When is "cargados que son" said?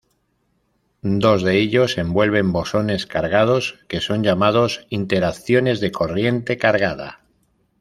3.05-4.23